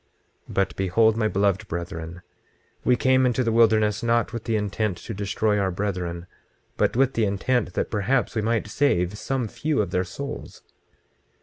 [0.47, 2.23] 26:26 But behold, my beloved brethren,
[2.83, 6.25] we came into the wilderness not with the intent to destroy our brethren,
[6.75, 10.63] but with the intent that perhaps we might save some few of their souls.